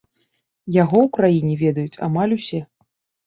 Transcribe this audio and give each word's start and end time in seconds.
Яго 0.75 0.97
ў 1.05 1.11
краіне 1.17 1.53
ведаюць 1.63 2.01
амаль 2.09 2.33
усе. 2.39 2.61